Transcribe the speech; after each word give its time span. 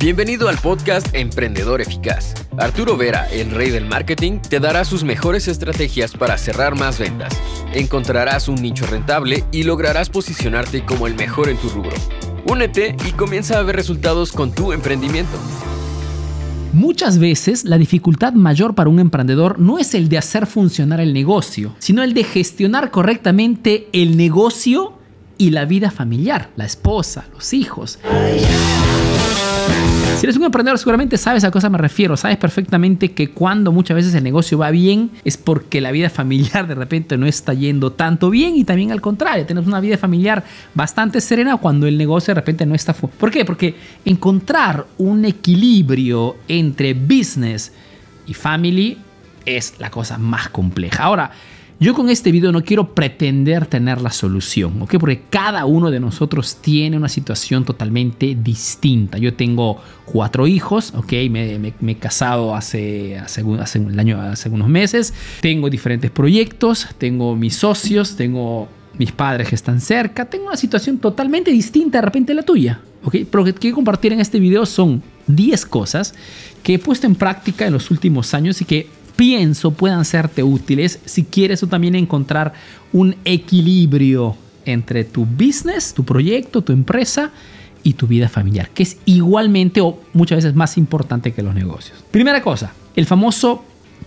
Bienvenido 0.00 0.48
al 0.48 0.56
podcast 0.58 1.12
Emprendedor 1.12 1.80
Eficaz. 1.80 2.32
Arturo 2.56 2.96
Vera, 2.96 3.28
el 3.32 3.50
rey 3.50 3.70
del 3.70 3.84
marketing, 3.84 4.38
te 4.38 4.60
dará 4.60 4.84
sus 4.84 5.02
mejores 5.02 5.48
estrategias 5.48 6.12
para 6.12 6.38
cerrar 6.38 6.76
más 6.76 7.00
ventas. 7.00 7.36
Encontrarás 7.74 8.46
un 8.46 8.62
nicho 8.62 8.86
rentable 8.86 9.42
y 9.50 9.64
lograrás 9.64 10.08
posicionarte 10.08 10.84
como 10.84 11.08
el 11.08 11.16
mejor 11.16 11.48
en 11.48 11.56
tu 11.56 11.68
rubro. 11.70 11.96
Únete 12.46 12.94
y 13.08 13.10
comienza 13.10 13.58
a 13.58 13.62
ver 13.64 13.74
resultados 13.74 14.30
con 14.30 14.52
tu 14.52 14.72
emprendimiento. 14.72 15.36
Muchas 16.72 17.18
veces 17.18 17.64
la 17.64 17.76
dificultad 17.76 18.34
mayor 18.34 18.76
para 18.76 18.90
un 18.90 19.00
emprendedor 19.00 19.58
no 19.58 19.80
es 19.80 19.94
el 19.94 20.08
de 20.08 20.18
hacer 20.18 20.46
funcionar 20.46 21.00
el 21.00 21.12
negocio, 21.12 21.74
sino 21.80 22.04
el 22.04 22.14
de 22.14 22.22
gestionar 22.22 22.92
correctamente 22.92 23.88
el 23.92 24.16
negocio 24.16 24.96
y 25.38 25.50
la 25.50 25.64
vida 25.64 25.90
familiar, 25.90 26.50
la 26.54 26.66
esposa, 26.66 27.26
los 27.34 27.52
hijos. 27.52 27.98
Si 30.18 30.26
eres 30.26 30.36
un 30.36 30.42
emprendedor 30.42 30.78
seguramente 30.78 31.16
sabes 31.16 31.44
a 31.44 31.52
cosa 31.52 31.70
me 31.70 31.78
refiero, 31.78 32.16
sabes 32.16 32.38
perfectamente 32.38 33.12
que 33.12 33.30
cuando 33.30 33.70
muchas 33.70 33.94
veces 33.94 34.14
el 34.14 34.24
negocio 34.24 34.58
va 34.58 34.70
bien 34.70 35.12
es 35.24 35.36
porque 35.36 35.80
la 35.80 35.92
vida 35.92 36.10
familiar 36.18 36.66
de 36.66 36.74
repente 36.74 37.16
no 37.16 37.26
está 37.26 37.54
yendo 37.54 37.92
tanto 37.92 38.28
bien 38.28 38.56
y 38.56 38.64
también 38.64 38.90
al 38.90 39.00
contrario, 39.00 39.46
tenemos 39.46 39.68
una 39.68 39.78
vida 39.78 39.96
familiar 39.96 40.42
bastante 40.74 41.20
serena 41.20 41.56
cuando 41.58 41.86
el 41.86 41.96
negocio 41.96 42.34
de 42.34 42.40
repente 42.40 42.66
no 42.66 42.74
está... 42.74 42.94
¿Por 42.94 43.30
qué? 43.30 43.44
Porque 43.44 43.76
encontrar 44.04 44.86
un 44.98 45.24
equilibrio 45.24 46.36
entre 46.48 46.94
business 46.94 47.70
y 48.26 48.34
family 48.34 48.98
es 49.46 49.74
la 49.78 49.90
cosa 49.90 50.18
más 50.18 50.48
compleja. 50.48 51.04
Ahora, 51.04 51.30
yo 51.80 51.94
con 51.94 52.10
este 52.10 52.32
video 52.32 52.50
no 52.50 52.64
quiero 52.64 52.92
pretender 52.92 53.66
tener 53.66 54.00
la 54.00 54.10
solución, 54.10 54.82
¿ok? 54.82 54.96
Porque 54.98 55.22
cada 55.30 55.64
uno 55.64 55.92
de 55.92 56.00
nosotros 56.00 56.56
tiene 56.60 56.96
una 56.96 57.08
situación 57.08 57.64
totalmente 57.64 58.36
distinta. 58.42 59.16
Yo 59.18 59.34
tengo 59.34 59.80
cuatro 60.04 60.48
hijos, 60.48 60.92
¿ok? 60.96 61.12
Me, 61.30 61.72
he 61.86 61.94
casado 61.94 62.56
hace, 62.56 63.16
hace, 63.18 63.42
el 63.42 63.98
año, 63.98 64.20
hace 64.20 64.48
unos 64.48 64.68
meses. 64.68 65.14
Tengo 65.40 65.70
diferentes 65.70 66.10
proyectos, 66.10 66.88
tengo 66.98 67.36
mis 67.36 67.54
socios, 67.54 68.16
tengo 68.16 68.68
mis 68.98 69.12
padres 69.12 69.48
que 69.48 69.54
están 69.54 69.80
cerca. 69.80 70.24
Tengo 70.24 70.46
una 70.46 70.56
situación 70.56 70.98
totalmente 70.98 71.52
distinta 71.52 71.98
de 71.98 72.02
repente 72.02 72.32
a 72.32 72.34
la 72.34 72.42
tuya, 72.42 72.80
¿ok? 73.04 73.18
Pero 73.30 73.44
lo 73.44 73.44
que 73.44 73.52
quiero 73.54 73.76
compartir 73.76 74.12
en 74.12 74.18
este 74.18 74.40
video 74.40 74.66
son 74.66 75.00
10 75.28 75.64
cosas 75.66 76.12
que 76.64 76.74
he 76.74 76.78
puesto 76.80 77.06
en 77.06 77.14
práctica 77.14 77.68
en 77.68 77.72
los 77.72 77.92
últimos 77.92 78.34
años 78.34 78.60
y 78.60 78.64
que 78.64 78.97
pienso 79.18 79.72
puedan 79.72 80.04
serte 80.04 80.44
útiles 80.44 81.00
si 81.04 81.24
quieres 81.24 81.58
tú 81.58 81.66
también 81.66 81.96
encontrar 81.96 82.52
un 82.92 83.16
equilibrio 83.24 84.36
entre 84.64 85.02
tu 85.02 85.26
business, 85.26 85.92
tu 85.92 86.04
proyecto, 86.04 86.62
tu 86.62 86.72
empresa 86.72 87.32
y 87.82 87.94
tu 87.94 88.06
vida 88.06 88.28
familiar, 88.28 88.70
que 88.70 88.84
es 88.84 88.98
igualmente 89.06 89.80
o 89.80 89.98
muchas 90.12 90.36
veces 90.36 90.54
más 90.54 90.78
importante 90.78 91.32
que 91.32 91.42
los 91.42 91.52
negocios. 91.52 92.04
Primera 92.12 92.42
cosa, 92.42 92.72
el 92.94 93.06
famoso 93.06 93.64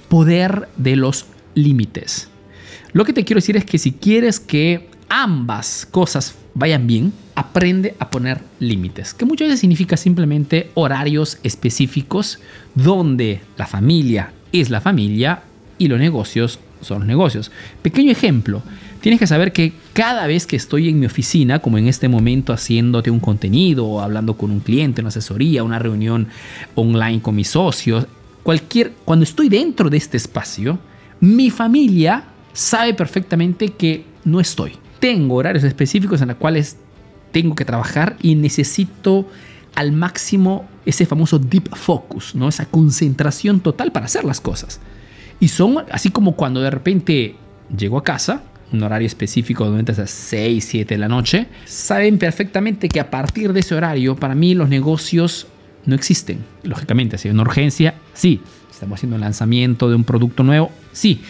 poder 0.08 0.70
de 0.78 0.95
los 0.95 1.25
límites. 1.56 2.30
Lo 2.94 3.03
que 3.03 3.12
te 3.12 3.25
quiero 3.25 3.40
decir 3.40 3.58
es 3.58 3.66
que 3.66 3.80
si 3.80 3.92
quieres 3.92 4.40
que 4.40 4.88
ambas 5.09 5.86
cosas 5.92 6.36
vayan 6.53 6.88
bien, 6.88 7.12
aprende 7.36 7.96
a 8.00 8.09
poner 8.09 8.40
límites, 8.59 9.14
que 9.14 9.25
muchas 9.25 9.50
veces 9.50 9.59
significa 9.59 9.98
simplemente 9.98 10.72
horarios 10.73 11.38
específicos 11.44 12.40
donde 12.75 13.42
la 13.58 13.68
familia 13.68 14.31
es 14.52 14.69
la 14.69 14.81
familia 14.81 15.44
y 15.77 15.88
los 15.88 15.99
negocios 15.99 16.59
son 16.81 16.99
los 16.99 17.07
negocios. 17.07 17.52
Pequeño 17.81 18.11
ejemplo, 18.11 18.61
tienes 19.02 19.19
que 19.19 19.27
saber 19.27 19.52
que 19.52 19.73
cada 19.94 20.27
vez 20.27 20.45
que 20.45 20.55
estoy 20.55 20.89
en 20.89 20.99
mi 20.99 21.05
oficina, 21.05 21.59
como 21.59 21.77
en 21.77 21.88
este 21.88 22.07
momento 22.07 22.53
haciéndote 22.53 23.11
un 23.11 23.19
contenido, 23.19 23.85
o 23.85 24.02
hablando 24.02 24.35
con 24.35 24.52
un 24.52 24.59
cliente, 24.59 25.02
una 25.02 25.09
asesoría, 25.09 25.63
una 25.63 25.79
reunión 25.79 26.27
online 26.75 27.22
con 27.22 27.35
mis 27.35 27.49
socios, 27.49 28.07
cualquier, 28.44 28.94
cuando 29.05 29.23
estoy 29.23 29.49
dentro 29.49 29.89
de 29.89 29.97
este 29.97 30.17
espacio, 30.17 30.79
mi 31.19 31.49
familia 31.49 32.25
sabe 32.53 32.94
perfectamente 32.94 33.69
que 33.69 34.06
no 34.25 34.40
estoy. 34.40 34.73
Tengo 35.00 35.35
horarios 35.35 35.63
específicos 35.63 36.22
en 36.22 36.29
los 36.29 36.38
cuales 36.38 36.78
tengo 37.31 37.56
que 37.56 37.66
trabajar 37.66 38.17
y 38.22 38.35
necesito 38.35 39.28
al 39.76 39.92
máximo 39.92 40.68
ese 40.86 41.06
famoso 41.06 41.40
deep 41.40 41.76
focus, 41.76 42.36
¿no? 42.36 42.50
esa 42.50 42.66
concentración 42.66 43.59
total 43.59 43.92
para 43.92 44.06
hacer 44.06 44.24
las 44.24 44.42
cosas. 44.42 44.80
Y 45.40 45.48
son 45.48 45.86
así 45.92 46.09
como 46.09 46.36
cuando 46.36 46.62
de 46.62 46.70
repente 46.70 47.36
llego 47.76 47.98
a 47.98 48.04
casa, 48.04 48.44
un 48.72 48.84
horario 48.84 49.08
específico 49.08 49.70
de 49.70 49.92
a 49.92 49.96
las 49.96 50.12
6, 50.12 50.64
7 50.64 50.94
de 50.94 50.98
la 50.98 51.08
noche, 51.08 51.48
saben 51.66 52.18
perfectamente 52.18 52.88
que 52.88 53.00
a 53.00 53.09
partir 53.09 53.54
de 53.54 53.59
ese 53.59 53.76
horario, 53.76 54.16
para 54.16 54.36
mí 54.36 54.54
los 54.54 54.70
negocios 54.70 55.48
no 55.86 55.96
existen. 55.96 56.40
Lógicamente, 56.64 57.18
si 57.18 57.28
hay 57.28 57.34
una 57.34 57.44
urgencia, 57.44 57.96
sí. 58.14 58.40
Estamos 58.70 58.98
haciendo 58.98 59.16
un 59.16 59.22
lanzamiento 59.22 59.90
de 59.90 59.96
un 59.96 60.03
producto 60.03 60.44
nuevo, 60.44 60.72
sí. 60.92 61.22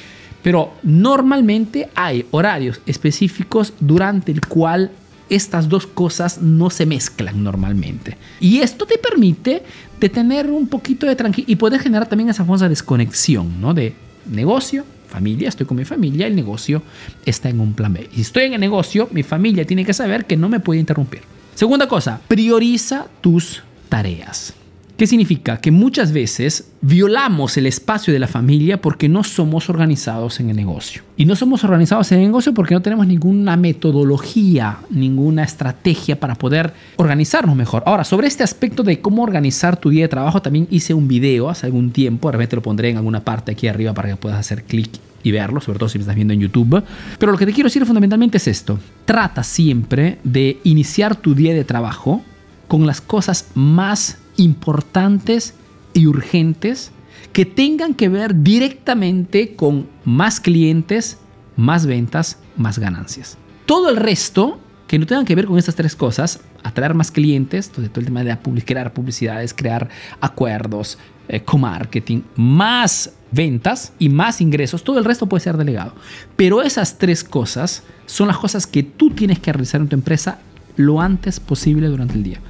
Pero 0.43 0.73
normalmente 0.83 1.89
hay 1.95 2.25
horarios 2.31 2.81
específicos 2.85 3.73
durante 3.79 4.31
el 4.31 4.41
cual 4.41 4.91
estas 5.31 5.69
dos 5.69 5.87
cosas 5.87 6.41
no 6.41 6.69
se 6.69 6.85
mezclan 6.85 7.43
normalmente. 7.43 8.17
Y 8.39 8.59
esto 8.59 8.85
te 8.85 8.97
permite 8.97 9.63
tener 10.09 10.49
un 10.49 10.67
poquito 10.67 11.05
de 11.07 11.15
tranquilidad 11.15 11.49
y 11.49 11.55
poder 11.55 11.79
generar 11.79 12.07
también 12.07 12.29
esa 12.29 12.43
famosa 12.43 12.67
desconexión, 12.67 13.61
¿no? 13.61 13.73
De 13.73 13.95
negocio, 14.29 14.83
familia, 15.07 15.49
estoy 15.49 15.65
con 15.65 15.77
mi 15.77 15.85
familia, 15.85 16.27
el 16.27 16.35
negocio 16.35 16.83
está 17.25 17.49
en 17.49 17.59
un 17.59 17.73
plan 17.73 17.93
B. 17.93 18.09
Y 18.11 18.15
si 18.15 18.21
estoy 18.21 18.43
en 18.43 18.53
el 18.53 18.59
negocio, 18.59 19.07
mi 19.11 19.23
familia 19.23 19.65
tiene 19.65 19.85
que 19.85 19.93
saber 19.93 20.25
que 20.25 20.37
no 20.37 20.49
me 20.49 20.59
puede 20.59 20.79
interrumpir. 20.79 21.21
Segunda 21.55 21.87
cosa, 21.87 22.19
prioriza 22.27 23.07
tus 23.21 23.63
tareas. 23.89 24.53
¿Qué 25.01 25.07
significa? 25.07 25.57
Que 25.57 25.71
muchas 25.71 26.11
veces 26.11 26.73
violamos 26.79 27.57
el 27.57 27.65
espacio 27.65 28.13
de 28.13 28.19
la 28.19 28.27
familia 28.27 28.79
porque 28.79 29.09
no 29.09 29.23
somos 29.23 29.67
organizados 29.67 30.39
en 30.39 30.51
el 30.51 30.55
negocio. 30.55 31.01
Y 31.17 31.25
no 31.25 31.35
somos 31.35 31.63
organizados 31.63 32.11
en 32.11 32.19
el 32.19 32.25
negocio 32.25 32.53
porque 32.53 32.75
no 32.75 32.83
tenemos 32.83 33.07
ninguna 33.07 33.57
metodología, 33.57 34.77
ninguna 34.91 35.43
estrategia 35.43 36.19
para 36.19 36.35
poder 36.35 36.73
organizarnos 36.97 37.55
mejor. 37.55 37.81
Ahora, 37.87 38.03
sobre 38.03 38.27
este 38.27 38.43
aspecto 38.43 38.83
de 38.83 39.01
cómo 39.01 39.23
organizar 39.23 39.75
tu 39.75 39.89
día 39.89 40.03
de 40.03 40.07
trabajo, 40.07 40.39
también 40.43 40.67
hice 40.69 40.93
un 40.93 41.07
video 41.07 41.49
hace 41.49 41.65
algún 41.65 41.89
tiempo, 41.89 42.27
de 42.27 42.33
repente 42.33 42.57
lo 42.57 42.61
pondré 42.61 42.91
en 42.91 42.97
alguna 42.97 43.21
parte 43.21 43.53
aquí 43.53 43.67
arriba 43.67 43.95
para 43.95 44.09
que 44.09 44.17
puedas 44.17 44.39
hacer 44.39 44.65
clic 44.65 44.91
y 45.23 45.31
verlo, 45.31 45.61
sobre 45.61 45.79
todo 45.79 45.89
si 45.89 45.97
me 45.97 46.03
estás 46.03 46.15
viendo 46.15 46.35
en 46.35 46.41
YouTube. 46.41 46.83
Pero 47.17 47.31
lo 47.31 47.39
que 47.39 47.47
te 47.47 47.53
quiero 47.53 47.69
decir 47.69 47.83
fundamentalmente 47.87 48.37
es 48.37 48.47
esto. 48.47 48.77
Trata 49.05 49.41
siempre 49.41 50.19
de 50.23 50.59
iniciar 50.63 51.15
tu 51.15 51.33
día 51.33 51.55
de 51.55 51.63
trabajo 51.63 52.21
con 52.67 52.85
las 52.85 53.01
cosas 53.01 53.47
más 53.55 54.20
importantes 54.43 55.53
y 55.93 56.07
urgentes 56.07 56.91
que 57.33 57.45
tengan 57.45 57.93
que 57.93 58.09
ver 58.09 58.43
directamente 58.43 59.55
con 59.55 59.87
más 60.03 60.39
clientes, 60.39 61.19
más 61.55 61.85
ventas, 61.85 62.39
más 62.57 62.79
ganancias. 62.79 63.37
Todo 63.65 63.89
el 63.89 63.97
resto 63.97 64.59
que 64.87 64.99
no 64.99 65.05
tengan 65.05 65.25
que 65.25 65.35
ver 65.35 65.45
con 65.45 65.57
estas 65.57 65.75
tres 65.75 65.95
cosas, 65.95 66.41
atraer 66.63 66.93
más 66.93 67.11
clientes, 67.11 67.69
todo 67.69 67.85
el 67.85 67.91
tema 67.91 68.23
de 68.23 68.37
crear 68.65 68.91
publicidades, 68.91 69.53
crear 69.53 69.87
acuerdos, 70.19 70.97
eh, 71.29 71.41
co-marketing, 71.41 72.23
más 72.35 73.13
ventas 73.31 73.93
y 73.99 74.09
más 74.09 74.41
ingresos, 74.41 74.83
todo 74.83 74.99
el 74.99 75.05
resto 75.05 75.27
puede 75.27 75.41
ser 75.41 75.55
delegado. 75.55 75.93
Pero 76.35 76.61
esas 76.61 76.97
tres 76.97 77.23
cosas 77.23 77.83
son 78.05 78.27
las 78.27 78.37
cosas 78.37 78.67
que 78.67 78.83
tú 78.83 79.11
tienes 79.11 79.39
que 79.39 79.53
realizar 79.53 79.79
en 79.79 79.87
tu 79.87 79.95
empresa 79.95 80.39
lo 80.75 80.99
antes 80.99 81.39
posible 81.39 81.87
durante 81.87 82.15
el 82.15 82.23
día. 82.23 82.41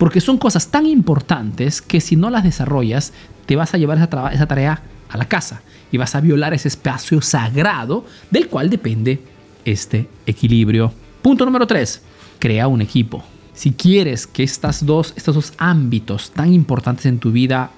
Porque 0.00 0.22
son 0.22 0.38
cosas 0.38 0.68
tan 0.68 0.86
importantes 0.86 1.82
que 1.82 2.00
si 2.00 2.16
no 2.16 2.30
las 2.30 2.42
desarrollas, 2.42 3.12
te 3.44 3.54
vas 3.54 3.74
a 3.74 3.76
llevar 3.76 3.98
esa, 3.98 4.46
tarea 4.46 4.82
a 5.10 5.18
la 5.18 5.26
casa 5.26 5.60
y 5.92 5.98
vas 5.98 6.14
a 6.14 6.22
violar 6.22 6.54
ese 6.54 6.68
espacio 6.68 7.20
sagrado 7.20 8.06
del 8.30 8.48
cual 8.48 8.70
depende 8.70 9.22
este 9.66 10.08
equilibrio. 10.24 10.94
Punto 11.20 11.44
número 11.44 11.66
3. 11.66 12.00
Crea 12.38 12.66
un 12.66 12.80
equipo. 12.80 13.22
Si 13.52 13.72
quieres 13.72 14.26
que 14.26 14.42
estas 14.42 14.86
dos, 14.86 15.12
estos 15.18 15.34
dos 15.34 15.52
ámbitos 15.58 16.30
tan 16.30 16.50
importantes 16.54 17.04
en 17.04 17.18
tu 17.18 17.30
vida 17.30 17.70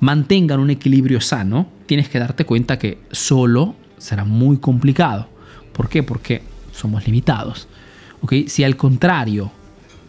mantengan 0.00 0.58
un 0.58 0.70
equilibrio 0.70 1.20
sano, 1.20 1.68
tienes 1.86 2.08
que 2.08 2.18
darte 2.18 2.44
cuenta 2.44 2.80
que 2.80 2.98
solo 3.12 3.76
será 3.96 4.24
muy 4.24 4.56
complicado. 4.56 5.28
¿Por 5.72 5.88
qué? 5.88 6.02
Porque 6.02 6.42
somos 6.72 7.06
limitados. 7.06 7.68
¿Okay? 8.22 8.48
Si 8.48 8.64
al 8.64 8.74
contrario 8.74 9.52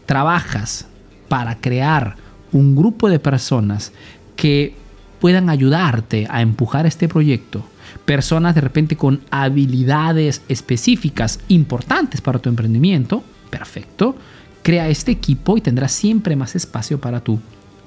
trabajas 0.07 0.87
para 1.31 1.55
crear 1.55 2.17
un 2.51 2.75
grupo 2.75 3.07
de 3.07 3.17
personas 3.17 3.93
que 4.35 4.75
puedan 5.21 5.49
ayudarte 5.49 6.27
a 6.29 6.41
empujar 6.41 6.85
este 6.85 7.07
proyecto. 7.07 7.63
Personas 8.03 8.53
de 8.53 8.59
repente 8.59 8.97
con 8.97 9.21
habilidades 9.31 10.41
específicas 10.49 11.39
importantes 11.47 12.19
para 12.19 12.39
tu 12.39 12.49
emprendimiento. 12.49 13.23
Perfecto. 13.49 14.13
Crea 14.61 14.89
este 14.89 15.13
equipo 15.13 15.55
y 15.55 15.61
tendrás 15.61 15.93
siempre 15.93 16.35
más 16.35 16.53
espacio 16.57 16.99
para 16.99 17.21
tu 17.21 17.39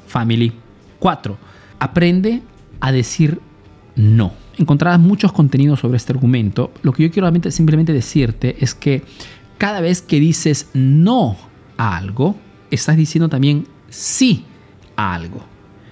family. 0.07 0.55
4. 0.99 1.37
Aprende 1.81 2.41
a 2.81 2.93
decir 2.93 3.43
no. 3.95 4.33
Encontrarás 4.57 5.01
muchos 5.01 5.33
contenidos 5.33 5.81
sobre 5.81 5.99
este 5.99 6.15
argumento. 6.15 6.73
Lo 6.81 6.93
que 6.93 7.03
yo 7.03 7.11
quiero 7.11 7.31
simplemente 7.51 7.93
decirte 7.93 8.57
es 8.61 8.75
que 8.75 9.03
cada 9.59 9.83
vez 9.83 10.01
que 10.01 10.19
dices 10.19 10.71
no 10.73 11.37
a 11.77 11.99
algo, 11.99 12.37
estás 12.75 12.97
diciendo 12.97 13.29
también 13.29 13.67
sí 13.89 14.45
a 14.97 15.15
algo. 15.15 15.45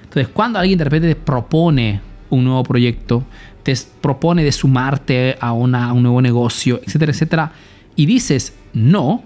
Entonces, 0.03 0.29
cuando 0.29 0.59
alguien 0.59 0.79
de 0.79 0.85
repente 0.85 1.09
te 1.09 1.17
propone 1.17 2.01
un 2.31 2.45
nuevo 2.45 2.63
proyecto, 2.63 3.25
te 3.63 3.75
propone 4.01 4.45
de 4.45 4.53
sumarte 4.53 5.37
a, 5.41 5.53
una, 5.53 5.93
un 5.93 6.03
nuevo 6.03 6.21
negocio, 6.21 6.81
etcétera, 6.85 7.13
etcétera, 7.13 7.53
y 7.97 8.07
dices 8.07 8.55
no, 8.73 9.23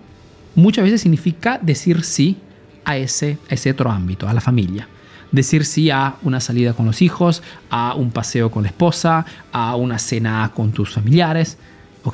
muchas 0.55 0.85
veces 0.85 1.01
significa 1.01 1.59
decir 1.63 2.03
sí 2.03 2.37
a 2.85 2.97
ese, 2.97 3.39
a 3.51 3.55
ese 3.55 3.71
otro 3.71 3.91
ámbito, 3.91 4.29
a 4.29 4.35
la 4.35 4.41
familia. 4.41 4.89
Decir 5.33 5.65
sí 5.65 5.91
a 5.91 6.17
una 6.23 6.41
salida 6.41 6.73
con 6.73 6.87
los 6.87 7.03
hijos, 7.03 7.43
a 7.69 7.95
un 7.95 8.11
paseo 8.11 8.51
con 8.51 8.63
la 8.63 8.69
esposa, 8.69 9.27
a 9.53 9.77
una 9.77 9.99
cena 9.99 10.51
con 10.55 10.73
tus 10.73 10.91
familiares. 10.91 11.59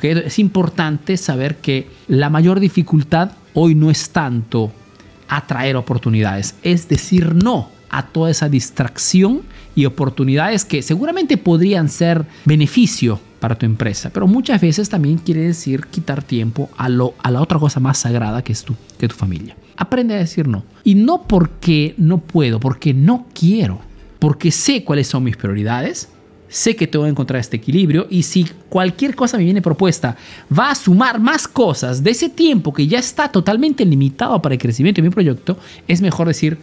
Es 0.01 0.39
importante 0.39 1.17
saber 1.17 1.57
que 1.57 1.87
la 2.07 2.29
mayor 2.29 2.59
dificultad 2.59 3.31
hoy 3.53 3.75
no 3.75 3.91
es 3.91 4.09
tanto 4.09 4.71
atraer 5.37 5.75
oportunidades, 5.75 6.55
es 6.63 6.87
decir 6.87 7.33
no 7.35 7.69
a 7.89 8.07
toda 8.07 8.31
esa 8.31 8.49
distracción 8.49 9.41
y 9.75 9.85
oportunidades 9.85 10.65
que 10.65 10.81
seguramente 10.81 11.37
podrían 11.37 11.89
ser 11.89 12.25
beneficio 12.45 13.19
para 13.39 13.55
tu 13.55 13.65
empresa, 13.65 14.09
pero 14.13 14.25
muchas 14.25 14.61
veces 14.61 14.89
también 14.89 15.17
quiere 15.17 15.41
decir 15.41 15.87
quitar 15.87 16.23
tiempo 16.23 16.69
a, 16.77 16.87
la 16.87 17.41
otra 17.41 17.59
cosa 17.59 17.79
más 17.79 17.97
sagrada 17.97 18.41
que 18.41 18.53
es 18.53 18.63
tu, 18.63 18.75
que 18.97 19.07
tu 19.07 19.15
familia. 19.15 19.55
Aprende 19.75 20.13
a 20.13 20.17
decir 20.17 20.47
no. 20.47 20.63
Y 20.83 20.95
no 20.95 21.23
porque 21.23 21.93
no 21.97 22.19
puedo, 22.19 22.59
porque 22.59 22.93
no 22.93 23.27
quiero, 23.33 23.81
porque 24.19 24.49
sé 24.49 24.83
cuáles 24.83 25.07
son 25.07 25.25
mis 25.25 25.35
prioridades, 25.35 26.09
sé 26.53 26.75
que 26.75 26.85
tengo 26.85 27.05
que 27.05 27.09
encontrar 27.09 27.39
este 27.39 27.57
equilibrio 27.57 28.05
y 28.11 28.21
si 28.21 28.45
cualquier 28.69 29.15
cosa 29.15 29.37
me 29.37 29.43
viene 29.43 29.61
propuesta 29.61 30.15
va 30.55 30.69
a 30.69 30.75
sumar 30.75 31.19
más 31.19 31.47
cosas 31.47 32.03
de 32.03 32.11
ese 32.11 32.29
tiempo 32.29 32.71
que 32.71 32.85
ya 32.85 32.99
está 32.99 33.29
totalmente 33.29 33.83
limitado 33.83 34.39
para 34.39 34.53
el 34.53 34.61
crecimiento 34.61 35.01
de 35.01 35.07
mi 35.07 35.13
proyecto, 35.13 35.57
es 35.87 35.99
mejor 35.99 36.27
decir 36.27 36.59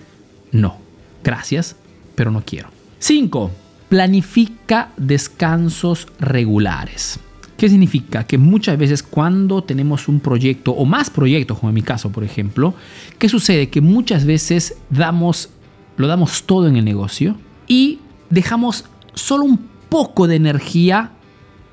no, 0.52 0.76
gracias, 1.24 1.74
pero 2.14 2.30
no 2.30 2.44
quiero. 2.44 2.68
5. 3.00 3.50
Planifica 3.88 4.92
descansos 4.96 6.06
regulares. 6.20 7.18
¿Qué 7.56 7.68
significa? 7.68 8.24
Que 8.24 8.38
muchas 8.38 8.78
veces 8.78 9.02
cuando 9.02 9.64
tenemos 9.64 10.06
un 10.06 10.20
proyecto 10.20 10.70
o 10.70 10.84
más 10.84 11.10
proyectos, 11.10 11.58
como 11.58 11.70
en 11.70 11.74
mi 11.74 11.82
caso, 11.82 12.12
por 12.12 12.22
ejemplo, 12.22 12.74
¿qué 13.18 13.28
sucede? 13.28 13.68
Que 13.70 13.80
muchas 13.80 14.24
veces 14.24 14.76
damos, 14.88 15.50
lo 15.96 16.06
damos 16.06 16.44
todo 16.44 16.68
en 16.68 16.76
el 16.76 16.84
negocio 16.84 17.36
y 17.66 17.98
dejamos 18.30 18.84
solo 19.14 19.44
un 19.44 19.70
poco 19.90 20.26
de 20.26 20.36
energía 20.36 21.10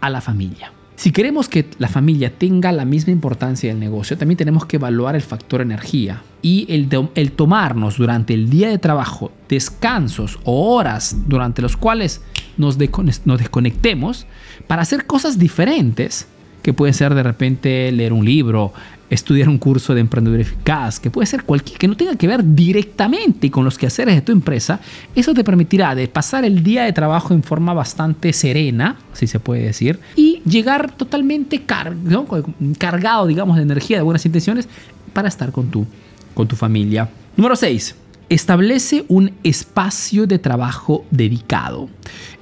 a 0.01 0.09
la 0.09 0.19
familia. 0.19 0.73
Si 0.97 1.11
queremos 1.11 1.47
que 1.47 1.69
la 1.77 1.89
familia 1.89 2.33
tenga 2.35 2.71
la 2.71 2.83
misma 2.83 3.13
importancia 3.13 3.69
del 3.69 3.79
negocio, 3.79 4.17
también 4.17 4.37
tenemos 4.37 4.65
que 4.65 4.77
evaluar 4.77 5.15
el 5.15 5.21
factor 5.21 5.61
energía 5.61 6.23
y 6.41 6.65
el, 6.69 6.89
tomarnos 7.35 7.97
durante 7.97 8.33
el 8.33 8.49
día 8.49 8.67
de 8.69 8.79
trabajo 8.79 9.31
descansos 9.47 10.39
o 10.43 10.73
horas 10.73 11.15
durante 11.27 11.61
los 11.61 11.77
cuales 11.77 12.23
nos, 12.57 12.79
nos 13.25 13.39
desconectemos 13.39 14.25
para 14.65 14.81
hacer 14.81 15.05
cosas 15.05 15.37
diferentes, 15.37 16.27
que 16.63 16.73
puede 16.73 16.93
ser 16.93 17.13
de 17.13 17.21
repente 17.21 17.91
leer 17.91 18.11
un 18.11 18.25
libro, 18.25 18.73
estudiar 19.09 19.49
un 19.49 19.57
curso 19.57 19.93
de 19.93 20.01
emprendedor 20.01 20.39
eficaz, 20.39 20.99
que 20.99 21.09
puede 21.09 21.25
ser 21.27 21.43
cualquier, 21.43 21.77
que 21.77 21.87
no 21.87 21.95
tenga 21.95 22.15
que 22.15 22.27
ver 22.27 22.43
directamente 22.43 23.49
con 23.49 23.63
los 23.63 23.77
quehaceres 23.77 24.15
de 24.15 24.21
tu 24.21 24.31
empresa, 24.31 24.79
eso 25.15 25.33
te 25.33 25.43
permitirá 25.43 25.95
de 25.95 26.07
pasar 26.07 26.45
el 26.45 26.63
día 26.63 26.83
de 26.83 26.93
trabajo 26.93 27.33
en 27.33 27.43
forma 27.43 27.73
bastante 27.73 28.33
serena, 28.33 28.97
si 29.13 29.27
se 29.27 29.39
puede 29.39 29.63
decir, 29.63 29.99
y 30.15 30.41
llegar 30.45 30.91
totalmente 30.91 31.63
cargado, 31.63 33.27
digamos, 33.27 33.57
de 33.57 33.63
energía, 33.63 33.97
de 33.97 34.03
buenas 34.03 34.25
intenciones, 34.25 34.67
para 35.13 35.27
estar 35.27 35.51
con 35.51 35.69
tu, 35.71 35.85
con 36.33 36.47
tu 36.47 36.55
familia. 36.55 37.09
Número 37.35 37.55
6 37.55 37.95
Establece 38.29 39.05
un 39.07 39.31
espacio 39.43 40.27
de 40.27 40.37
trabajo 40.37 41.05
dedicado. 41.11 41.87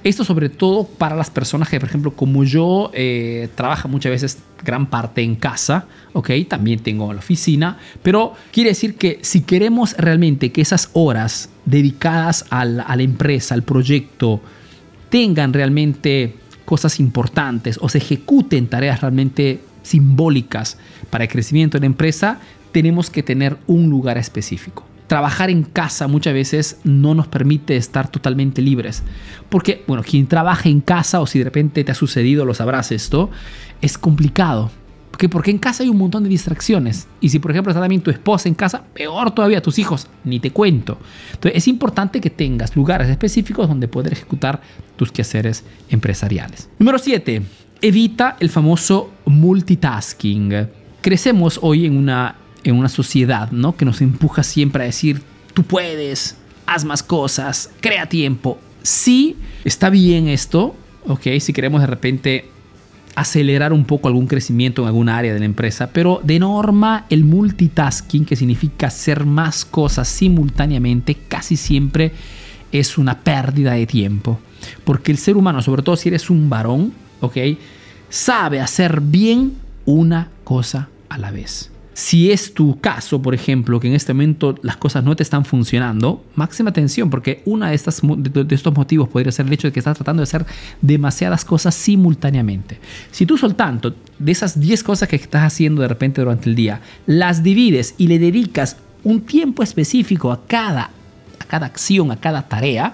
Esto 0.04 0.24
sobre 0.24 0.50
todo 0.50 0.86
para 0.86 1.16
las 1.16 1.30
personas 1.30 1.70
que, 1.70 1.80
por 1.80 1.88
ejemplo, 1.88 2.16
como 2.16 2.44
yo, 2.44 2.90
eh, 2.94 3.50
trabaja 3.54 3.88
muchas 3.88 4.10
veces 4.10 4.40
gran 4.64 4.88
parte 4.88 5.22
en 5.22 5.36
casa, 5.36 5.86
¿ok? 6.14 6.32
También 6.48 6.80
tengo 6.80 7.14
la 7.14 7.20
oficina, 7.20 7.78
pero 8.02 8.34
quiere 8.52 8.72
decir 8.72 8.96
que 8.96 9.20
si 9.22 9.42
queremos 9.42 9.96
realmente 9.98 10.52
que 10.52 10.62
esas 10.62 10.90
horas 10.94 11.50
dedicadas 11.66 12.46
a 12.50 12.66
la, 12.66 12.82
a 12.82 12.96
la 12.96 13.04
empresa, 13.04 13.54
al 13.54 13.62
proyecto, 13.62 14.42
tengan 15.10 15.54
realmente 15.54 16.34
cosas 16.66 17.00
importantes 17.00 17.78
o 17.80 17.90
se 17.90 18.00
ejecuten 18.00 18.66
tareas 18.66 19.02
realmente 19.02 19.62
simbólicas 19.84 20.80
para 21.12 21.26
el 21.26 21.30
crecimiento 21.30 21.78
de 21.78 21.82
la 21.82 21.86
empresa, 21.86 22.40
tenemos 22.72 23.12
que 23.12 23.22
tener 23.22 23.58
un 23.68 23.88
lugar 23.92 24.18
específico 24.18 24.84
trabajar 25.07 25.50
en 25.50 25.63
casa 25.63 26.07
muchas 26.07 26.34
veces 26.34 26.80
no 26.84 27.13
nos 27.16 27.28
permite 27.28 27.78
estar 27.78 28.10
totalmente 28.10 28.62
libres. 28.62 29.04
Porque, 29.50 29.84
bueno, 29.88 30.04
quien 30.04 30.28
trabaja 30.28 30.69
en 30.69 30.81
casa 30.81 31.22
o 31.22 31.28
si 31.28 31.40
de 31.40 31.46
repente 31.46 31.84
te 31.84 31.92
ha 31.92 31.96
sucedido, 31.96 32.46
lo 32.46 32.54
sabrás 32.54 32.92
esto, 32.92 33.30
es 33.81 33.98
complicado. 33.98 34.72
Porque, 35.12 35.30
porque 35.30 35.52
en 35.52 35.60
casa 35.60 35.84
hay 35.84 35.90
un 35.90 35.98
montón 35.98 36.24
de 36.24 36.30
distracciones. 36.30 37.07
Y 37.22 37.30
si, 37.30 37.40
por 37.40 37.52
ejemplo, 37.52 37.72
está 37.72 37.80
también 37.80 38.02
tu 38.02 38.12
esposa 38.12 38.50
en 38.50 38.56
casa, 38.56 38.84
peor 38.94 39.31
todavía 39.31 39.62
tus 39.62 39.80
hijos, 39.80 40.07
ni 40.25 40.40
te 40.40 40.52
cuento. 40.52 40.98
Entonces, 41.34 41.58
es 41.58 41.68
importante 41.68 42.19
que 42.19 42.30
tengas 42.30 42.75
lugares 42.75 43.08
específicos 43.08 43.68
donde 43.68 43.88
poder 43.88 44.13
ejecutar 44.13 44.62
tus 44.98 45.12
quehaceres 45.12 45.63
empresariales. 45.90 46.69
Número 46.80 46.98
7. 46.98 47.42
Evita 47.81 48.36
el 48.40 48.50
famoso 48.50 49.12
multitasking. 49.25 50.68
Crecemos 51.01 51.60
hoy 51.62 51.86
en 51.86 51.96
una 51.96 52.36
en 52.65 52.75
una 52.75 52.89
sociedad, 52.89 53.51
¿no? 53.51 53.77
Que 53.77 53.85
nos 53.85 54.01
empuja 54.01 54.44
siempre 54.44 54.83
a 54.83 54.85
decir, 54.88 55.21
tú 55.53 55.63
puedes, 55.63 56.35
haz 56.65 56.83
más 56.83 57.03
cosas, 57.03 57.69
crea 57.79 58.07
tiempo. 58.07 58.59
Sí, 58.81 59.38
está 59.63 59.89
bien 59.89 60.27
esto, 60.27 60.75
¿ok? 61.07 61.27
Si 61.39 61.53
queremos 61.53 61.81
de 61.81 61.88
repente 61.88 62.50
acelerar 63.15 63.71
un 63.71 63.85
poco 63.85 64.07
algún 64.07 64.27
crecimiento 64.27 64.81
en 64.81 64.88
alguna 64.89 65.17
área 65.17 65.33
de 65.33 65.39
la 65.39 65.45
empresa, 65.45 65.89
pero 65.94 66.19
de 66.23 66.39
norma 66.39 67.06
el 67.09 67.23
multitasking, 67.23 68.25
que 68.25 68.35
significa 68.35 68.88
hacer 68.88 69.25
más 69.25 69.63
cosas 69.63 70.07
simultáneamente, 70.07 71.15
casi 71.27 71.56
siempre 71.56 72.12
es 72.71 72.97
una 72.97 73.19
pérdida 73.21 73.73
de 73.73 73.85
tiempo. 73.85 74.39
Porque 74.83 75.12
el 75.12 75.17
ser 75.17 75.38
humano, 75.38 75.62
sobre 75.62 75.83
todo 75.83 75.95
si 75.95 76.09
eres 76.09 76.29
un 76.29 76.50
varón, 76.50 76.94
¿ok? 77.21 77.38
Sabe 78.09 78.59
hacer 78.59 79.01
bien 79.01 79.53
una 79.85 80.29
cosa 80.44 80.89
a 81.09 81.17
la 81.17 81.31
vez. 81.31 81.71
Si 81.95 82.30
es 82.30 82.53
tu 82.53 82.77
caso, 82.81 83.21
por 83.21 83.33
ejemplo, 83.33 83.80
que 83.80 83.88
en 83.88 83.94
este 83.94 84.13
momento 84.13 84.53
las 84.63 84.75
cosas 84.75 85.06
no 85.06 85.15
te 85.15 85.24
están 85.24 85.45
funcionando, 85.45 86.25
máxima 86.36 86.71
atención, 86.71 87.09
porque 87.09 87.42
uno 87.45 87.68
de, 87.68 87.74
estas, 87.74 88.01
de 88.03 88.53
estos 88.53 88.75
motivos 88.75 89.08
podría 89.08 89.31
ser 89.31 89.46
el 89.46 89.53
hecho 89.53 89.70
de 89.70 89.72
que 89.72 89.79
estás 89.79 89.96
tratando 89.96 90.20
de 90.20 90.25
hacer 90.25 90.46
demasiadas 90.81 91.46
cosas 91.46 91.74
simultáneamente. 91.74 92.79
Si 93.12 93.25
tú 93.25 93.38
soltando 93.38 93.96
de 94.20 94.29
esas 94.29 94.60
10 94.60 94.84
cosas 94.84 95.08
que 95.08 95.15
estás 95.15 95.43
haciendo 95.43 95.84
de 95.84 95.88
repente 95.88 96.20
durante 96.20 96.50
el 96.50 96.55
día, 96.58 96.81
las 97.05 97.43
divides 97.43 97.96
y 97.98 98.08
le 98.08 98.20
dedicas 98.20 98.75
un 99.05 99.22
tiempo 99.22 99.63
específico 99.63 100.34
a 100.34 100.46
cada, 100.48 100.89
a 101.39 101.46
cada 101.48 101.65
acción, 101.65 102.12
a 102.12 102.17
cada 102.17 102.50
tarea, 102.50 102.93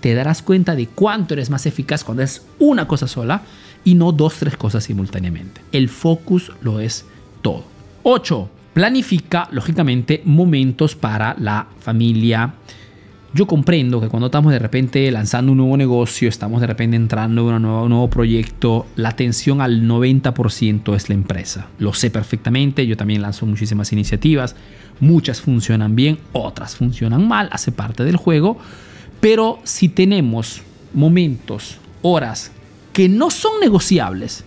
te 0.00 0.14
darás 0.14 0.42
cuenta 0.42 0.74
de 0.74 0.88
cuánto 0.88 1.34
eres 1.34 1.48
más 1.48 1.64
eficaz 1.66 2.02
cuando 2.02 2.24
es 2.24 2.42
una 2.58 2.88
cosa 2.88 3.06
sola 3.06 3.42
y 3.84 3.94
no 3.94 4.10
dos, 4.10 4.34
tres 4.40 4.56
cosas 4.56 4.82
simultáneamente. 4.82 5.60
El 5.70 5.88
focus 5.88 6.50
lo 6.60 6.80
es 6.80 7.04
todo. 7.40 7.71
8. 8.04 8.48
Planifica, 8.74 9.48
lógicamente, 9.52 10.22
momentos 10.24 10.96
para 10.96 11.36
la 11.38 11.68
familia. 11.78 12.54
Yo 13.34 13.46
comprendo 13.46 14.00
que 14.00 14.08
cuando 14.08 14.26
estamos 14.26 14.52
de 14.52 14.58
repente 14.58 15.10
lanzando 15.10 15.52
un 15.52 15.58
nuevo 15.58 15.76
negocio, 15.76 16.28
estamos 16.28 16.60
de 16.60 16.66
repente 16.66 16.96
entrando 16.96 17.48
en 17.48 17.64
un 17.64 17.88
nuevo, 17.88 18.10
proyecto, 18.10 18.86
la 18.96 19.10
atención 19.10 19.60
al 19.60 19.82
90% 19.82 20.96
es 20.96 21.08
la 21.08 21.14
empresa. 21.14 21.68
Lo 21.78 21.94
sé 21.94 22.10
perfectamente, 22.10 22.86
yo 22.86 22.96
también 22.96 23.22
lanzo 23.22 23.46
muchísimas 23.46 23.92
iniciativas, 23.92 24.56
muchas 25.00 25.40
funcionan 25.40 25.94
bien, 25.94 26.18
otras 26.32 26.76
funcionan 26.76 27.26
mal, 27.26 27.48
hace 27.52 27.72
parte 27.72 28.04
del 28.04 28.16
juego, 28.16 28.58
pero 29.20 29.60
si 29.64 29.88
tenemos 29.88 30.62
momentos, 30.92 31.78
horas 32.02 32.52
que 32.92 33.08
no 33.08 33.30
son 33.30 33.60
negociables 33.60 34.44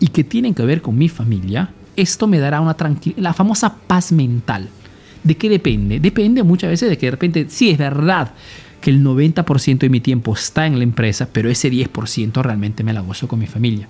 y 0.00 0.08
que 0.08 0.24
tienen 0.24 0.54
que 0.54 0.64
ver 0.64 0.82
con 0.82 0.98
mi 0.98 1.08
familia, 1.08 1.70
esto 1.96 2.26
me 2.26 2.38
dará 2.38 2.60
una 2.60 2.74
tranquilidad, 2.74 3.22
la 3.22 3.34
famosa 3.34 3.74
paz 3.86 4.12
mental. 4.12 4.68
¿De 5.22 5.36
qué 5.36 5.48
depende? 5.48 5.98
Depende 5.98 6.42
muchas 6.42 6.70
veces 6.70 6.88
de 6.88 6.98
que 6.98 7.06
de 7.06 7.10
repente, 7.10 7.46
sí 7.48 7.70
es 7.70 7.78
verdad 7.78 8.32
que 8.80 8.90
el 8.90 9.02
90% 9.02 9.78
de 9.78 9.88
mi 9.88 10.00
tiempo 10.00 10.34
está 10.34 10.66
en 10.66 10.78
la 10.78 10.84
empresa, 10.84 11.28
pero 11.32 11.50
ese 11.50 11.70
10% 11.70 12.42
realmente 12.42 12.84
me 12.84 12.92
la 12.92 13.00
gozo 13.00 13.26
con 13.26 13.38
mi 13.38 13.46
familia. 13.46 13.88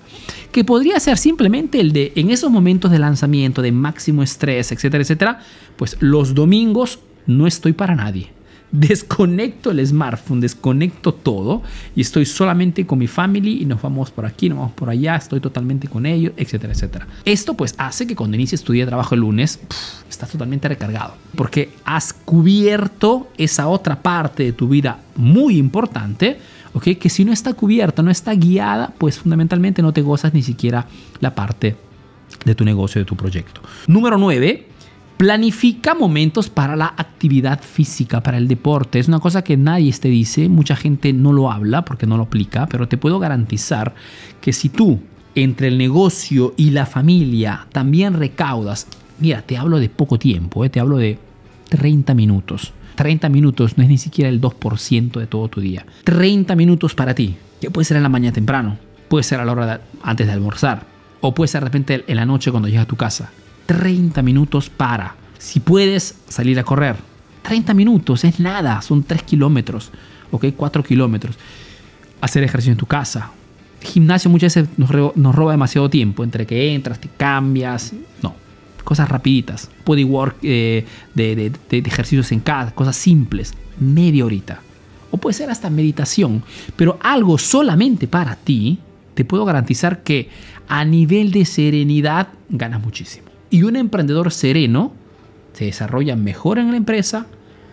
Que 0.51 0.63
podría 0.63 0.99
ser 0.99 1.17
simplemente 1.17 1.79
el 1.79 1.91
de, 1.91 2.13
en 2.15 2.31
esos 2.31 2.49
momentos 2.49 2.89
de 2.89 2.99
lanzamiento, 2.99 3.61
de 3.61 3.71
máximo 3.71 4.23
estrés, 4.23 4.71
etcétera, 4.71 5.03
etcétera, 5.03 5.39
pues 5.75 5.97
los 5.99 6.33
domingos 6.33 6.99
no 7.27 7.45
estoy 7.45 7.73
para 7.73 7.95
nadie. 7.95 8.31
Desconecto 8.71 9.71
el 9.71 9.85
smartphone, 9.85 10.41
desconecto 10.41 11.13
todo 11.13 11.61
y 11.95 12.01
estoy 12.01 12.25
solamente 12.25 12.85
con 12.85 12.99
mi 12.99 13.07
family 13.07 13.61
y 13.61 13.65
nos 13.65 13.81
vamos 13.81 14.11
por 14.11 14.25
aquí, 14.25 14.49
nos 14.49 14.57
vamos 14.59 14.73
por 14.73 14.89
allá, 14.89 15.15
estoy 15.15 15.39
totalmente 15.39 15.87
con 15.87 16.05
ellos, 16.05 16.33
etcétera, 16.35 16.73
etcétera. 16.73 17.07
Esto 17.25 17.53
pues 17.53 17.75
hace 17.77 18.05
que 18.07 18.15
cuando 18.15 18.35
inicies 18.35 18.63
tu 18.63 18.73
día 18.73 18.83
de 18.85 18.89
trabajo 18.89 19.15
el 19.15 19.21
lunes, 19.21 19.59
estás 20.09 20.29
totalmente 20.29 20.67
recargado 20.67 21.15
porque 21.35 21.69
has 21.85 22.13
cubierto 22.13 23.29
esa 23.37 23.67
otra 23.67 24.01
parte 24.01 24.43
de 24.43 24.53
tu 24.53 24.67
vida 24.67 24.99
muy 25.15 25.57
importante, 25.57 26.37
¿ok? 26.73 26.97
Que 26.99 27.09
si 27.09 27.25
no 27.25 27.31
está 27.31 27.53
cubierta, 27.53 28.03
no 28.03 28.11
está 28.11 28.33
guiada, 28.33 28.93
pues 28.97 29.19
fundamentalmente 29.19 29.81
no 29.81 29.93
te 29.93 30.01
gozas 30.01 30.33
ni 30.33 30.43
siquiera 30.43 30.87
la 31.19 31.33
parte 31.35 31.75
de 32.45 32.55
tu 32.55 32.65
negocio, 32.65 32.99
de 32.99 33.05
tu 33.05 33.15
proyecto. 33.15 33.61
Número 33.87 34.17
9 34.17 34.76
Planifica 35.17 35.95
momentos 35.95 36.47
para 36.47 36.75
la 36.75 36.93
actividad 36.95 37.63
física, 37.63 38.21
para 38.21 38.37
el 38.37 38.47
deporte. 38.47 38.99
Es 38.99 39.07
una 39.07 39.19
cosa 39.19 39.43
que 39.43 39.57
nadie 39.57 39.91
te 39.93 40.09
dice, 40.09 40.47
mucha 40.47 40.75
gente 40.75 41.11
no 41.11 41.33
lo 41.33 41.51
habla 41.51 41.83
porque 41.83 42.05
no 42.05 42.17
lo 42.17 42.23
aplica, 42.23 42.67
pero 42.67 42.87
te 42.87 42.97
puedo 42.97 43.17
garantizar 43.17 43.95
que 44.41 44.53
si 44.53 44.69
tú 44.69 44.99
entre 45.33 45.69
el 45.69 45.79
negocio 45.79 46.53
y 46.55 46.69
la 46.69 46.85
familia 46.85 47.65
también 47.71 48.13
recaudas, 48.13 48.85
mira, 49.17 49.41
te 49.41 49.57
hablo 49.57 49.79
de 49.79 49.89
poco 49.89 50.19
tiempo, 50.19 50.63
eh, 50.63 50.69
te 50.69 50.79
hablo 50.79 50.97
de 50.97 51.17
30 51.69 52.13
minutos. 52.13 52.73
30 52.93 53.27
minutos 53.29 53.75
no 53.75 53.83
es 53.83 53.89
ni 53.89 53.97
siquiera 53.97 54.29
el 54.29 54.39
2% 54.39 55.19
de 55.19 55.25
todo 55.25 55.47
tu 55.47 55.61
día. 55.61 55.83
30 56.03 56.55
minutos 56.55 56.93
para 56.93 57.15
ti, 57.15 57.37
que 57.59 57.71
puede 57.71 57.85
ser 57.85 57.97
en 57.97 58.03
la 58.03 58.09
mañana 58.09 58.33
temprano, 58.33 58.77
puede 59.07 59.23
ser 59.23 59.39
a 59.39 59.45
la 59.45 59.51
hora 59.51 59.81
antes 60.03 60.27
de 60.27 60.33
almorzar, 60.33 60.85
o 61.21 61.33
puede 61.33 61.47
ser 61.47 61.61
de 61.61 61.65
repente 61.65 62.05
en 62.05 62.15
la 62.15 62.25
noche 62.27 62.51
cuando 62.51 62.69
llegas 62.69 62.83
a 62.83 62.87
tu 62.87 62.97
casa. 62.97 63.31
30 63.67 64.23
minutos 64.23 64.71
para. 64.71 65.15
Si 65.37 65.59
puedes 65.59 66.15
salir 66.27 66.57
a 66.57 66.63
correr, 66.63 66.95
30 67.43 67.75
minutos 67.75 68.23
es 68.23 68.39
nada, 68.39 68.81
son 68.81 69.03
3 69.03 69.21
kilómetros, 69.21 69.91
ok, 70.31 70.47
4 70.55 70.83
kilómetros. 70.83 71.37
Hacer 72.19 72.43
ejercicio 72.43 72.71
en 72.71 72.77
tu 72.77 72.87
casa. 72.87 73.31
gimnasio 73.79 74.31
muchas 74.31 74.55
veces 74.55 74.69
nos, 74.77 74.89
roba 74.89 75.51
demasiado 75.51 75.89
tiempo, 75.89 76.23
entre 76.23 76.47
que 76.47 76.73
entras, 76.73 76.99
te 76.99 77.09
cambias. 77.15 77.93
No, 78.23 78.35
cosas 78.83 79.07
rapiditas. 79.07 79.69
Bodywork 79.85 80.37
eh, 80.41 80.85
de, 81.13 81.35
de, 81.35 81.51
de, 81.69 81.77
ejercicios 81.87 82.31
en 82.31 82.39
casa, 82.39 82.73
cosas 82.73 82.95
simples, 82.95 83.53
media 83.79 84.25
horita. 84.25 84.61
O 85.11 85.17
puede 85.17 85.35
ser 85.35 85.49
hasta 85.49 85.69
meditación, 85.69 86.43
pero 86.75 86.97
algo 87.01 87.37
solamente 87.37 88.07
para 88.07 88.35
ti, 88.35 88.79
te 89.13 89.23
puedo 89.23 89.45
garantizar 89.45 90.03
que 90.03 90.29
a 90.67 90.83
nivel 90.83 91.31
de 91.31 91.45
serenidad 91.45 92.29
ganas 92.49 92.81
muchísimo. 92.81 93.26
Y 93.49 93.63
un 93.63 93.75
emprendedor 93.75 94.31
sereno 94.31 94.91
se 95.53 95.65
desarrolla 95.65 96.15
mejor 96.15 96.59
en 96.59 96.71
la 96.71 96.77
empresa 96.77 97.27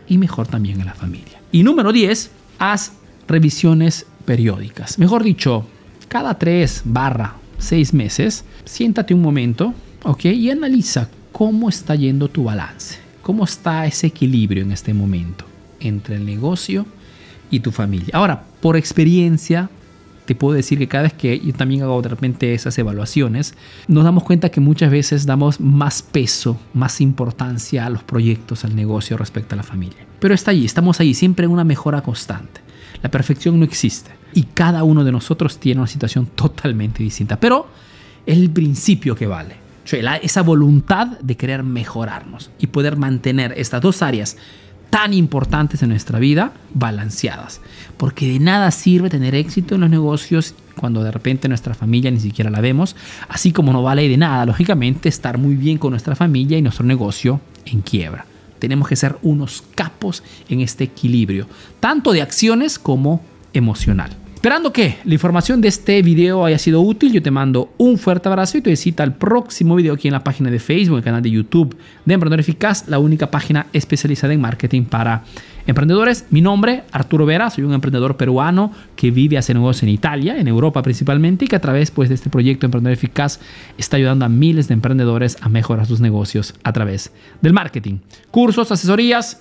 y 0.08 0.18
mejor 0.18 0.46
también 0.46 0.80
en 0.80 0.86
la 0.86 0.94
familia. 0.94 1.40
Y 1.52 1.62
número 1.62 1.92
10, 1.92 2.30
haz 2.58 2.92
revisiones 3.26 4.06
periódicas. 4.24 4.98
Mejor 4.98 5.22
dicho, 5.22 5.66
cada 6.08 6.38
3 6.38 6.82
barra 6.86 7.36
6 7.58 7.94
meses, 7.94 8.44
siéntate 8.64 9.14
un 9.14 9.22
momento, 9.22 9.74
¿ok? 10.02 10.26
Y 10.26 10.50
analiza 10.50 11.08
cómo 11.32 11.68
está 11.68 11.94
yendo 11.94 12.28
tu 12.28 12.44
balance, 12.44 12.98
cómo 13.22 13.44
está 13.44 13.86
ese 13.86 14.08
equilibrio 14.08 14.62
en 14.62 14.72
este 14.72 14.94
momento 14.94 15.44
entre 15.80 16.16
el 16.16 16.24
negocio 16.24 16.86
y 17.50 17.60
tu 17.60 17.70
familia. 17.70 18.10
Ahora, 18.12 18.44
por 18.60 18.76
experiencia, 18.76 19.70
te 20.24 20.34
puedo 20.34 20.54
decir 20.54 20.78
que 20.78 20.88
cada 20.88 21.04
vez 21.04 21.12
que 21.12 21.38
yo 21.38 21.52
también 21.52 21.82
hago 21.82 22.00
de 22.00 22.08
repente 22.08 22.54
esas 22.54 22.78
evaluaciones, 22.78 23.54
nos 23.88 24.04
damos 24.04 24.24
cuenta 24.24 24.48
que 24.48 24.60
muchas 24.60 24.90
veces 24.90 25.26
damos 25.26 25.60
más 25.60 26.02
peso, 26.02 26.58
más 26.72 27.00
importancia 27.00 27.86
a 27.86 27.90
los 27.90 28.02
proyectos, 28.02 28.64
al 28.64 28.74
negocio 28.74 29.16
respecto 29.16 29.54
a 29.54 29.56
la 29.56 29.62
familia. 29.62 30.06
Pero 30.20 30.34
está 30.34 30.50
allí, 30.50 30.64
estamos 30.64 31.00
ahí, 31.00 31.14
siempre 31.14 31.44
en 31.44 31.52
una 31.52 31.64
mejora 31.64 32.02
constante. 32.02 32.60
La 33.02 33.10
perfección 33.10 33.58
no 33.58 33.64
existe 33.64 34.12
y 34.32 34.44
cada 34.44 34.82
uno 34.82 35.04
de 35.04 35.12
nosotros 35.12 35.58
tiene 35.58 35.80
una 35.80 35.88
situación 35.88 36.26
totalmente 36.34 37.02
distinta, 37.02 37.38
pero 37.38 37.68
el 38.26 38.50
principio 38.50 39.14
que 39.14 39.26
vale. 39.26 39.56
esa 40.22 40.42
voluntad 40.42 41.18
de 41.20 41.36
querer 41.36 41.62
mejorarnos 41.62 42.50
y 42.58 42.68
poder 42.68 42.96
mantener 42.96 43.52
estas 43.58 43.82
dos 43.82 44.00
áreas 44.00 44.38
tan 44.94 45.12
importantes 45.12 45.82
en 45.82 45.88
nuestra 45.88 46.20
vida 46.20 46.52
balanceadas. 46.72 47.60
Porque 47.96 48.28
de 48.28 48.38
nada 48.38 48.70
sirve 48.70 49.10
tener 49.10 49.34
éxito 49.34 49.74
en 49.74 49.80
los 49.80 49.90
negocios 49.90 50.54
cuando 50.76 51.02
de 51.02 51.10
repente 51.10 51.48
nuestra 51.48 51.74
familia 51.74 52.12
ni 52.12 52.20
siquiera 52.20 52.48
la 52.48 52.60
vemos, 52.60 52.94
así 53.28 53.50
como 53.50 53.72
no 53.72 53.82
vale 53.82 54.08
de 54.08 54.16
nada, 54.16 54.46
lógicamente, 54.46 55.08
estar 55.08 55.36
muy 55.36 55.56
bien 55.56 55.78
con 55.78 55.90
nuestra 55.90 56.14
familia 56.14 56.58
y 56.58 56.62
nuestro 56.62 56.86
negocio 56.86 57.40
en 57.64 57.80
quiebra. 57.80 58.24
Tenemos 58.60 58.86
que 58.86 58.94
ser 58.94 59.16
unos 59.22 59.64
capos 59.74 60.22
en 60.48 60.60
este 60.60 60.84
equilibrio, 60.84 61.48
tanto 61.80 62.12
de 62.12 62.22
acciones 62.22 62.78
como 62.78 63.20
emocional. 63.52 64.12
Esperando 64.44 64.74
que 64.74 64.98
la 65.04 65.14
información 65.14 65.62
de 65.62 65.68
este 65.68 66.02
video 66.02 66.44
haya 66.44 66.58
sido 66.58 66.82
útil, 66.82 67.10
yo 67.14 67.22
te 67.22 67.30
mando 67.30 67.72
un 67.78 67.96
fuerte 67.96 68.28
abrazo 68.28 68.58
y 68.58 68.60
te 68.60 68.68
visita 68.68 69.02
al 69.02 69.14
próximo 69.14 69.74
video 69.74 69.94
aquí 69.94 70.06
en 70.06 70.12
la 70.12 70.22
página 70.22 70.50
de 70.50 70.58
Facebook, 70.58 70.98
el 70.98 71.02
canal 71.02 71.22
de 71.22 71.30
YouTube 71.30 71.74
de 72.04 72.12
Emprendedor 72.12 72.40
Eficaz, 72.40 72.86
la 72.86 72.98
única 72.98 73.30
página 73.30 73.68
especializada 73.72 74.34
en 74.34 74.42
marketing 74.42 74.82
para 74.82 75.24
emprendedores. 75.66 76.26
Mi 76.28 76.42
nombre, 76.42 76.84
Arturo 76.92 77.24
Vera, 77.24 77.48
soy 77.48 77.64
un 77.64 77.72
emprendedor 77.72 78.18
peruano 78.18 78.70
que 78.96 79.10
vive 79.10 79.38
hace 79.38 79.54
negocios 79.54 79.84
en 79.84 79.88
Italia, 79.88 80.36
en 80.36 80.46
Europa 80.46 80.82
principalmente, 80.82 81.46
y 81.46 81.48
que 81.48 81.56
a 81.56 81.62
través 81.62 81.90
pues, 81.90 82.10
de 82.10 82.16
este 82.16 82.28
proyecto 82.28 82.66
Emprendedor 82.66 82.92
Eficaz 82.92 83.40
está 83.78 83.96
ayudando 83.96 84.26
a 84.26 84.28
miles 84.28 84.68
de 84.68 84.74
emprendedores 84.74 85.38
a 85.40 85.48
mejorar 85.48 85.86
sus 85.86 86.00
negocios 86.00 86.52
a 86.64 86.74
través 86.74 87.12
del 87.40 87.54
marketing. 87.54 88.00
Cursos, 88.30 88.70
asesorías, 88.70 89.40